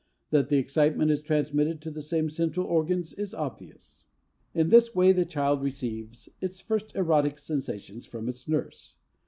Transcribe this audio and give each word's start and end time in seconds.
That 0.31 0.49
the 0.49 0.57
excitement 0.57 1.11
is 1.11 1.21
transmitted 1.21 1.79
to 1.83 1.91
the 1.91 2.01
same 2.01 2.27
central 2.31 2.65
organs 2.65 3.13
is 3.13 3.35
obvious. 3.35 4.03
In 4.55 4.69
this 4.69 4.95
way 4.95 5.11
the 5.11 5.25
child 5.25 5.61
receives 5.61 6.27
its 6.41 6.59
first 6.59 6.95
erotic 6.95 7.37
sensations 7.37 8.07
from 8.07 8.27
its 8.27 8.47
nurse. 8.47 8.95